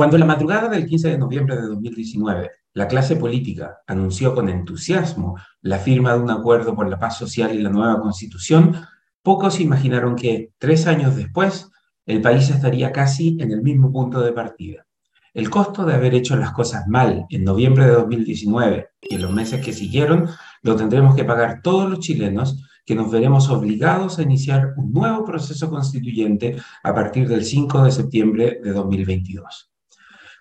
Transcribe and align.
Cuando 0.00 0.16
la 0.16 0.24
madrugada 0.24 0.70
del 0.70 0.86
15 0.86 1.10
de 1.10 1.18
noviembre 1.18 1.56
de 1.56 1.66
2019 1.66 2.50
la 2.72 2.88
clase 2.88 3.16
política 3.16 3.80
anunció 3.86 4.34
con 4.34 4.48
entusiasmo 4.48 5.36
la 5.60 5.78
firma 5.78 6.14
de 6.14 6.20
un 6.20 6.30
acuerdo 6.30 6.74
por 6.74 6.88
la 6.88 6.98
paz 6.98 7.18
social 7.18 7.54
y 7.54 7.60
la 7.60 7.68
nueva 7.68 8.00
constitución, 8.00 8.76
pocos 9.22 9.60
imaginaron 9.60 10.16
que, 10.16 10.54
tres 10.56 10.86
años 10.86 11.16
después, 11.16 11.68
el 12.06 12.22
país 12.22 12.48
estaría 12.48 12.92
casi 12.92 13.36
en 13.40 13.50
el 13.52 13.60
mismo 13.60 13.92
punto 13.92 14.22
de 14.22 14.32
partida. 14.32 14.86
El 15.34 15.50
costo 15.50 15.84
de 15.84 15.92
haber 15.92 16.14
hecho 16.14 16.34
las 16.34 16.52
cosas 16.52 16.88
mal 16.88 17.26
en 17.28 17.44
noviembre 17.44 17.84
de 17.84 17.92
2019 17.92 18.88
y 19.02 19.16
en 19.16 19.20
los 19.20 19.32
meses 19.34 19.62
que 19.62 19.74
siguieron 19.74 20.30
lo 20.62 20.76
tendremos 20.76 21.14
que 21.14 21.24
pagar 21.24 21.60
todos 21.62 21.90
los 21.90 22.00
chilenos 22.00 22.64
que 22.86 22.94
nos 22.94 23.10
veremos 23.10 23.50
obligados 23.50 24.18
a 24.18 24.22
iniciar 24.22 24.72
un 24.78 24.92
nuevo 24.94 25.26
proceso 25.26 25.68
constituyente 25.68 26.56
a 26.82 26.94
partir 26.94 27.28
del 27.28 27.44
5 27.44 27.84
de 27.84 27.92
septiembre 27.92 28.60
de 28.64 28.72
2022. 28.72 29.69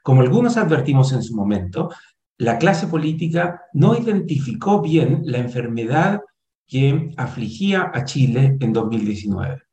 Como 0.03 0.21
algunos 0.21 0.57
advertimos 0.57 1.13
en 1.13 1.23
su 1.23 1.35
momento, 1.35 1.89
la 2.37 2.57
clase 2.57 2.87
política 2.87 3.63
no 3.73 3.97
identificó 3.97 4.81
bien 4.81 5.21
la 5.25 5.39
enfermedad 5.39 6.21
que 6.67 7.11
afligía 7.17 7.91
a 7.93 8.05
Chile 8.05 8.57
en 8.59 8.71
2019. 8.71 9.63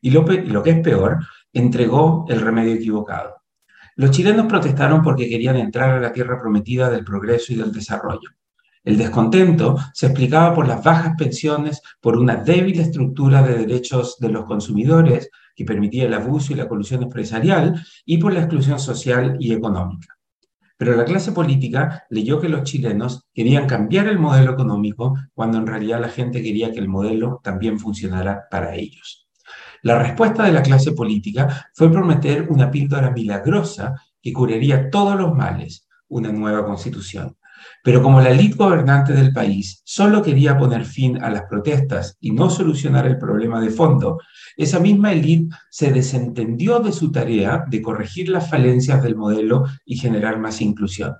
Y 0.00 0.10
lo, 0.10 0.24
que 0.24 0.70
es 0.70 0.80
peor, 0.80 1.18
entregó 1.52 2.24
el 2.28 2.40
remedio 2.40 2.74
equivocado. 2.74 3.42
Los 3.96 4.10
chilenos 4.10 4.46
protestaron 4.46 5.02
porque 5.02 5.28
querían 5.28 5.56
entrar 5.56 5.90
a 5.90 6.00
la 6.00 6.12
tierra 6.12 6.40
prometida 6.40 6.90
del 6.90 7.04
progreso 7.04 7.52
y 7.52 7.56
del 7.56 7.72
desarrollo. 7.72 8.30
El 8.84 8.98
descontento 8.98 9.78
se 9.94 10.06
explicaba 10.06 10.54
por 10.54 10.68
las 10.68 10.84
bajas 10.84 11.14
pensiones, 11.16 11.80
por 12.02 12.18
una 12.18 12.36
débil 12.36 12.78
estructura 12.78 13.42
de 13.42 13.56
derechos 13.56 14.18
de 14.18 14.28
los 14.28 14.44
consumidores 14.44 15.30
que 15.56 15.64
permitía 15.64 16.04
el 16.04 16.12
abuso 16.12 16.52
y 16.52 16.56
la 16.56 16.68
colusión 16.68 17.02
empresarial 17.02 17.82
y 18.04 18.18
por 18.18 18.34
la 18.34 18.40
exclusión 18.40 18.78
social 18.78 19.38
y 19.40 19.54
económica. 19.54 20.14
Pero 20.76 20.96
la 20.96 21.04
clase 21.06 21.32
política 21.32 22.04
leyó 22.10 22.40
que 22.40 22.50
los 22.50 22.64
chilenos 22.64 23.24
querían 23.32 23.66
cambiar 23.66 24.06
el 24.06 24.18
modelo 24.18 24.52
económico 24.52 25.14
cuando 25.32 25.56
en 25.56 25.66
realidad 25.66 26.00
la 26.00 26.08
gente 26.08 26.42
quería 26.42 26.70
que 26.70 26.80
el 26.80 26.88
modelo 26.88 27.40
también 27.42 27.78
funcionara 27.78 28.44
para 28.50 28.74
ellos. 28.74 29.28
La 29.82 29.98
respuesta 29.98 30.44
de 30.44 30.52
la 30.52 30.62
clase 30.62 30.92
política 30.92 31.68
fue 31.72 31.90
prometer 31.90 32.48
una 32.50 32.70
píldora 32.70 33.10
milagrosa 33.12 33.94
que 34.20 34.32
curaría 34.32 34.90
todos 34.90 35.16
los 35.16 35.34
males, 35.34 35.86
una 36.08 36.32
nueva 36.32 36.66
constitución. 36.66 37.36
Pero 37.82 38.02
como 38.02 38.20
la 38.20 38.30
élite 38.30 38.56
gobernante 38.56 39.12
del 39.12 39.32
país 39.32 39.82
solo 39.84 40.22
quería 40.22 40.56
poner 40.56 40.84
fin 40.84 41.22
a 41.22 41.30
las 41.30 41.42
protestas 41.42 42.16
y 42.20 42.30
no 42.30 42.50
solucionar 42.50 43.06
el 43.06 43.18
problema 43.18 43.60
de 43.60 43.70
fondo, 43.70 44.18
esa 44.56 44.80
misma 44.80 45.12
élite 45.12 45.54
se 45.70 45.92
desentendió 45.92 46.80
de 46.80 46.92
su 46.92 47.12
tarea 47.12 47.64
de 47.68 47.82
corregir 47.82 48.28
las 48.28 48.48
falencias 48.48 49.02
del 49.02 49.16
modelo 49.16 49.64
y 49.84 49.96
generar 49.96 50.38
más 50.38 50.60
inclusión. 50.60 51.14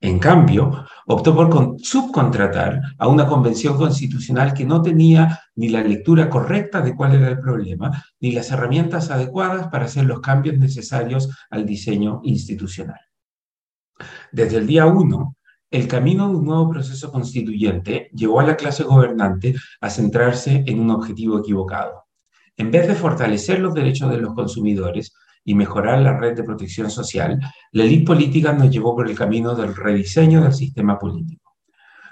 En 0.00 0.20
cambio, 0.20 0.86
optó 1.06 1.34
por 1.34 1.76
subcontratar 1.82 2.80
a 2.98 3.08
una 3.08 3.26
convención 3.26 3.76
constitucional 3.76 4.54
que 4.54 4.64
no 4.64 4.80
tenía 4.80 5.40
ni 5.56 5.70
la 5.70 5.82
lectura 5.82 6.30
correcta 6.30 6.80
de 6.80 6.94
cuál 6.94 7.16
era 7.16 7.28
el 7.28 7.40
problema, 7.40 8.04
ni 8.20 8.30
las 8.30 8.50
herramientas 8.52 9.10
adecuadas 9.10 9.66
para 9.68 9.86
hacer 9.86 10.04
los 10.04 10.20
cambios 10.20 10.56
necesarios 10.56 11.28
al 11.50 11.66
diseño 11.66 12.20
institucional. 12.22 13.00
Desde 14.30 14.58
el 14.58 14.68
día 14.68 14.86
1, 14.86 15.36
el 15.70 15.86
camino 15.86 16.28
de 16.28 16.36
un 16.36 16.46
nuevo 16.46 16.70
proceso 16.70 17.12
constituyente 17.12 18.10
llevó 18.14 18.40
a 18.40 18.44
la 18.44 18.56
clase 18.56 18.84
gobernante 18.84 19.54
a 19.80 19.90
centrarse 19.90 20.64
en 20.66 20.80
un 20.80 20.90
objetivo 20.90 21.38
equivocado. 21.38 22.04
En 22.56 22.70
vez 22.70 22.88
de 22.88 22.94
fortalecer 22.94 23.60
los 23.60 23.74
derechos 23.74 24.10
de 24.10 24.18
los 24.18 24.34
consumidores 24.34 25.14
y 25.44 25.54
mejorar 25.54 26.00
la 26.00 26.18
red 26.18 26.36
de 26.36 26.42
protección 26.42 26.90
social, 26.90 27.38
la 27.72 27.84
élite 27.84 28.06
política 28.06 28.52
nos 28.52 28.70
llevó 28.70 28.96
por 28.96 29.08
el 29.08 29.16
camino 29.16 29.54
del 29.54 29.76
rediseño 29.76 30.42
del 30.42 30.54
sistema 30.54 30.98
político. 30.98 31.54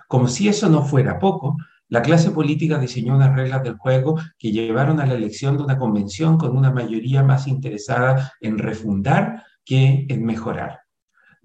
Como 0.07 0.29
si 0.29 0.49
eso 0.49 0.69
no 0.69 0.85
fuera 0.85 1.19
poco, 1.19 1.57
la 1.89 2.03
clase 2.03 2.31
política 2.31 2.79
diseñó 2.79 3.17
unas 3.17 3.35
reglas 3.35 3.63
del 3.63 3.77
juego 3.77 4.21
que 4.39 4.53
llevaron 4.53 5.01
a 5.01 5.07
la 5.07 5.15
elección 5.15 5.57
de 5.57 5.65
una 5.65 5.79
convención 5.79 6.37
con 6.37 6.57
una 6.57 6.71
mayoría 6.71 7.23
más 7.23 7.47
interesada 7.47 8.33
en 8.41 8.59
refundar 8.59 9.45
que 9.65 10.07
en 10.09 10.25
mejorar 10.25 10.86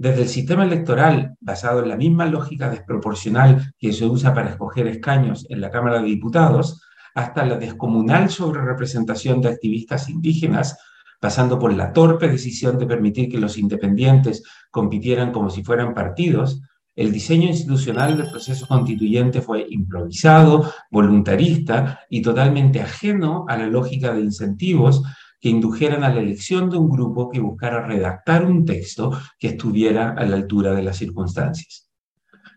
desde 0.01 0.23
el 0.23 0.29
sistema 0.29 0.65
electoral 0.65 1.35
basado 1.39 1.83
en 1.83 1.89
la 1.89 1.95
misma 1.95 2.25
lógica 2.25 2.71
desproporcional 2.71 3.71
que 3.77 3.93
se 3.93 4.07
usa 4.07 4.33
para 4.33 4.49
escoger 4.49 4.87
escaños 4.87 5.45
en 5.47 5.61
la 5.61 5.69
Cámara 5.69 6.01
de 6.01 6.07
Diputados, 6.07 6.81
hasta 7.13 7.45
la 7.45 7.55
descomunal 7.55 8.31
sobre 8.31 8.61
representación 8.61 9.41
de 9.41 9.49
activistas 9.49 10.09
indígenas, 10.09 10.79
pasando 11.19 11.59
por 11.59 11.71
la 11.71 11.93
torpe 11.93 12.27
decisión 12.27 12.79
de 12.79 12.87
permitir 12.87 13.29
que 13.29 13.37
los 13.37 13.59
independientes 13.59 14.41
compitieran 14.71 15.31
como 15.31 15.51
si 15.51 15.63
fueran 15.63 15.93
partidos, 15.93 16.63
el 16.95 17.11
diseño 17.11 17.47
institucional 17.47 18.17
del 18.17 18.31
proceso 18.31 18.65
constituyente 18.67 19.39
fue 19.39 19.67
improvisado, 19.69 20.73
voluntarista 20.89 21.99
y 22.09 22.23
totalmente 22.23 22.81
ajeno 22.81 23.45
a 23.47 23.55
la 23.55 23.67
lógica 23.67 24.11
de 24.13 24.21
incentivos 24.21 25.03
que 25.41 25.49
indujeran 25.49 26.03
a 26.03 26.13
la 26.13 26.21
elección 26.21 26.69
de 26.69 26.77
un 26.77 26.89
grupo 26.89 27.29
que 27.29 27.39
buscara 27.39 27.85
redactar 27.85 28.45
un 28.45 28.63
texto 28.63 29.11
que 29.39 29.49
estuviera 29.49 30.11
a 30.11 30.23
la 30.25 30.35
altura 30.35 30.73
de 30.73 30.83
las 30.83 30.97
circunstancias. 30.97 31.89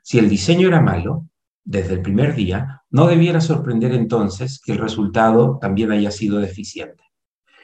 Si 0.02 0.18
el 0.18 0.28
diseño 0.28 0.68
era 0.68 0.82
malo, 0.82 1.26
desde 1.64 1.94
el 1.94 2.02
primer 2.02 2.34
día, 2.34 2.82
no 2.90 3.06
debiera 3.06 3.40
sorprender 3.40 3.92
entonces 3.92 4.60
que 4.62 4.72
el 4.72 4.78
resultado 4.78 5.58
también 5.58 5.92
haya 5.92 6.10
sido 6.10 6.38
deficiente. 6.38 7.02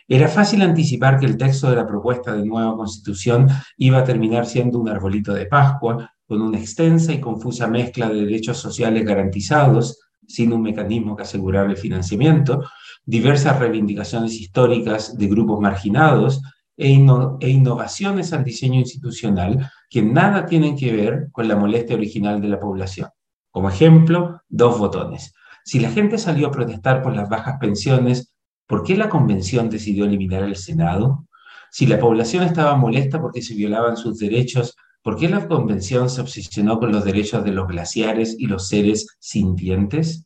Era 0.09 0.27
fácil 0.27 0.63
anticipar 0.63 1.21
que 1.21 1.27
el 1.27 1.37
texto 1.37 1.69
de 1.69 1.77
la 1.77 1.87
propuesta 1.87 2.35
de 2.35 2.45
nueva 2.45 2.75
constitución 2.75 3.47
iba 3.77 3.99
a 3.99 4.05
terminar 4.05 4.47
siendo 4.47 4.79
un 4.81 4.89
arbolito 4.89 5.35
de 5.35 5.47
Pascua, 5.47 6.11
con 6.27 6.41
una 6.41 6.59
extensa 6.59 7.13
y 7.13 7.21
confusa 7.21 7.69
mezcla 7.69 8.09
de 8.09 8.23
derechos 8.23 8.57
sociales 8.57 9.05
garantizados, 9.05 10.01
sin 10.27 10.53
un 10.53 10.63
mecanismo 10.63 11.15
que 11.15 11.23
asegurara 11.23 11.71
el 11.71 11.77
financiamiento, 11.77 12.65
diversas 13.05 13.59
reivindicaciones 13.59 14.35
históricas 14.35 15.17
de 15.17 15.27
grupos 15.27 15.61
marginados 15.61 16.43
e, 16.77 16.89
e, 16.89 17.49
innovaciones 17.49 18.33
al 18.33 18.45
diseño 18.45 18.79
institucional 18.79 19.71
que 19.89 20.03
nada 20.03 20.47
tienen 20.47 20.77
que 20.77 20.93
ver 20.93 21.29
con 21.33 21.49
la 21.49 21.57
molestia 21.57 21.97
original 21.97 22.41
de 22.41 22.49
la 22.49 22.61
población. 22.61 23.09
Como 23.51 23.69
ejemplo, 23.69 24.43
dos 24.49 24.79
botones. 24.79 25.35
Si 25.65 25.81
la 25.81 25.91
gente 25.91 26.19
salió 26.19 26.49
a 26.49 26.53
protestar 26.53 27.03
por 27.03 27.15
las 27.15 27.29
bajas 27.29 27.59
pensiones, 27.61 28.33
¿por 28.67 28.85
qué 28.85 28.97
la 28.97 29.09
convención 29.09 29.69
decidió 29.69 30.05
eliminar 30.05 30.45
el 30.45 30.57
Senado? 30.57 31.27
Si 31.71 31.87
la 31.87 31.99
población 31.99 32.45
estaba 32.45 32.77
molesta 32.77 33.21
porque 33.21 33.43
se 33.43 33.55
violaban 33.55 33.97
sus 33.97 34.19
derechos, 34.19 34.77
¿por 35.03 35.17
qué 35.17 35.29
la 35.29 35.47
convención 35.47 36.09
se 36.09 36.21
obsesionó 36.21 36.79
con 36.79 36.93
los 36.93 37.05
derechos 37.05 37.45
de 37.45 37.53
los 37.53 37.69
glaciares 37.69 38.37
y 38.39 38.47
los 38.47 38.69
seres 38.69 39.07
sintientes? 39.19 40.25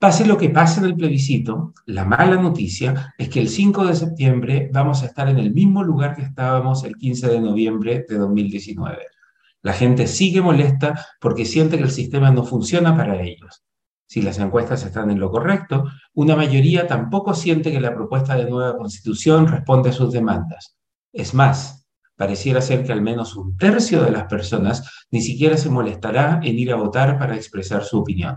Pase 0.00 0.24
lo 0.24 0.38
que 0.38 0.48
pase 0.48 0.78
en 0.78 0.86
el 0.86 0.94
plebiscito, 0.94 1.74
la 1.86 2.04
mala 2.04 2.36
noticia 2.36 3.14
es 3.18 3.28
que 3.28 3.40
el 3.40 3.48
5 3.48 3.84
de 3.84 3.96
septiembre 3.96 4.70
vamos 4.72 5.02
a 5.02 5.06
estar 5.06 5.28
en 5.28 5.40
el 5.40 5.52
mismo 5.52 5.82
lugar 5.82 6.14
que 6.14 6.22
estábamos 6.22 6.84
el 6.84 6.96
15 6.96 7.26
de 7.26 7.40
noviembre 7.40 8.06
de 8.08 8.16
2019. 8.16 8.98
La 9.62 9.72
gente 9.72 10.06
sigue 10.06 10.40
molesta 10.40 11.04
porque 11.20 11.44
siente 11.44 11.78
que 11.78 11.82
el 11.82 11.90
sistema 11.90 12.30
no 12.30 12.44
funciona 12.44 12.96
para 12.96 13.20
ellos. 13.20 13.64
Si 14.06 14.22
las 14.22 14.38
encuestas 14.38 14.84
están 14.84 15.10
en 15.10 15.18
lo 15.18 15.32
correcto, 15.32 15.86
una 16.14 16.36
mayoría 16.36 16.86
tampoco 16.86 17.34
siente 17.34 17.72
que 17.72 17.80
la 17.80 17.92
propuesta 17.92 18.36
de 18.36 18.48
nueva 18.48 18.76
constitución 18.76 19.48
responde 19.48 19.90
a 19.90 19.92
sus 19.92 20.12
demandas. 20.12 20.76
Es 21.12 21.34
más, 21.34 21.88
pareciera 22.14 22.60
ser 22.60 22.84
que 22.84 22.92
al 22.92 23.02
menos 23.02 23.34
un 23.34 23.56
tercio 23.56 24.04
de 24.04 24.12
las 24.12 24.26
personas 24.26 25.06
ni 25.10 25.22
siquiera 25.22 25.56
se 25.56 25.70
molestará 25.70 26.38
en 26.44 26.56
ir 26.56 26.72
a 26.72 26.76
votar 26.76 27.18
para 27.18 27.34
expresar 27.34 27.82
su 27.82 27.98
opinión. 27.98 28.36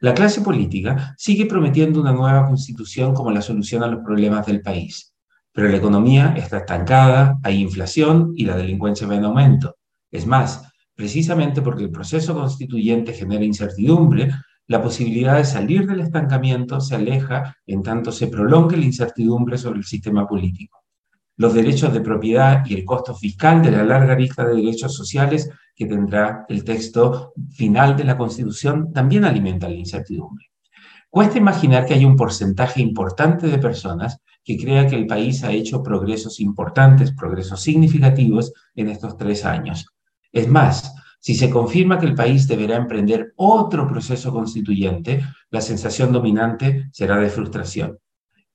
La 0.00 0.12
clase 0.12 0.42
política 0.42 1.14
sigue 1.16 1.46
prometiendo 1.46 2.00
una 2.00 2.12
nueva 2.12 2.46
constitución 2.46 3.14
como 3.14 3.30
la 3.30 3.40
solución 3.40 3.82
a 3.82 3.86
los 3.86 4.04
problemas 4.04 4.44
del 4.46 4.60
país, 4.60 5.14
pero 5.52 5.68
la 5.68 5.78
economía 5.78 6.34
está 6.36 6.58
estancada, 6.58 7.38
hay 7.42 7.62
inflación 7.62 8.32
y 8.36 8.44
la 8.44 8.56
delincuencia 8.56 9.06
va 9.06 9.16
en 9.16 9.24
aumento. 9.24 9.76
Es 10.10 10.26
más, 10.26 10.70
precisamente 10.94 11.62
porque 11.62 11.84
el 11.84 11.90
proceso 11.90 12.34
constituyente 12.34 13.14
genera 13.14 13.44
incertidumbre, 13.44 14.30
la 14.66 14.82
posibilidad 14.82 15.36
de 15.36 15.44
salir 15.44 15.86
del 15.86 16.00
estancamiento 16.00 16.80
se 16.80 16.96
aleja 16.96 17.56
en 17.66 17.82
tanto 17.82 18.12
se 18.12 18.26
prolongue 18.26 18.76
la 18.76 18.84
incertidumbre 18.84 19.56
sobre 19.56 19.78
el 19.78 19.84
sistema 19.84 20.26
político. 20.26 20.82
Los 21.36 21.54
derechos 21.54 21.92
de 21.92 22.00
propiedad 22.00 22.64
y 22.66 22.74
el 22.74 22.84
costo 22.84 23.14
fiscal 23.14 23.62
de 23.62 23.70
la 23.70 23.84
larga 23.84 24.16
lista 24.16 24.44
de 24.44 24.56
derechos 24.56 24.94
sociales 24.94 25.50
que 25.74 25.86
tendrá 25.86 26.46
el 26.48 26.64
texto 26.64 27.34
final 27.50 27.96
de 27.96 28.04
la 28.04 28.16
Constitución 28.16 28.92
también 28.92 29.24
alimenta 29.24 29.68
la 29.68 29.74
incertidumbre. 29.74 30.46
Cuesta 31.10 31.38
imaginar 31.38 31.84
que 31.86 31.94
hay 31.94 32.04
un 32.04 32.16
porcentaje 32.16 32.80
importante 32.80 33.46
de 33.46 33.58
personas 33.58 34.18
que 34.42 34.56
crea 34.56 34.86
que 34.86 34.96
el 34.96 35.06
país 35.06 35.44
ha 35.44 35.52
hecho 35.52 35.82
progresos 35.82 36.40
importantes, 36.40 37.12
progresos 37.12 37.60
significativos 37.60 38.52
en 38.74 38.88
estos 38.88 39.16
tres 39.16 39.44
años. 39.44 39.86
Es 40.32 40.48
más, 40.48 40.94
si 41.20 41.34
se 41.34 41.50
confirma 41.50 41.98
que 41.98 42.06
el 42.06 42.14
país 42.14 42.46
deberá 42.46 42.76
emprender 42.76 43.32
otro 43.36 43.88
proceso 43.88 44.32
constituyente, 44.32 45.22
la 45.50 45.60
sensación 45.60 46.12
dominante 46.12 46.88
será 46.92 47.16
de 47.18 47.28
frustración. 47.28 47.98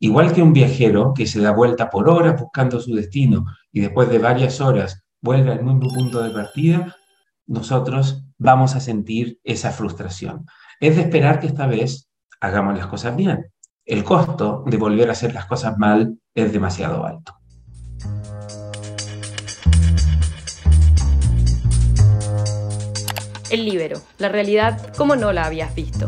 Igual 0.04 0.34
que 0.34 0.42
un 0.42 0.52
viajero 0.52 1.14
que 1.14 1.28
se 1.28 1.40
da 1.40 1.52
vuelta 1.52 1.92
por 1.92 2.10
horas 2.10 2.42
buscando 2.42 2.80
su 2.80 2.96
destino 2.96 3.46
y 3.72 3.82
después 3.82 4.10
de 4.10 4.18
varias 4.18 4.60
horas 4.60 5.04
vuelve 5.22 5.52
al 5.52 5.64
mismo 5.64 5.90
punto 5.90 6.24
de 6.24 6.32
partida, 6.32 6.96
nosotros 7.46 8.24
vamos 8.40 8.76
a 8.76 8.80
sentir 8.80 9.40
esa 9.44 9.70
frustración. 9.70 10.48
Es 10.80 10.96
de 10.96 11.04
esperar 11.04 11.40
que 11.40 11.46
esta 11.46 11.68
vez 11.68 12.10
hagamos 12.40 12.76
las 12.80 12.88
cosas 12.88 13.16
bien. 13.16 13.52
El 13.86 14.04
costo 14.04 14.64
de 14.66 14.78
volver 14.78 15.10
a 15.10 15.12
hacer 15.12 15.36
las 15.36 15.46
cosas 15.46 15.78
mal 15.78 16.18
es 16.34 16.52
demasiado 16.52 17.06
alto. 17.06 17.36
El 23.52 23.66
libero, 23.66 24.02
la 24.18 24.30
realidad 24.30 24.96
como 24.96 25.16
no 25.16 25.32
la 25.32 25.46
habías 25.46 25.76
visto. 25.76 26.08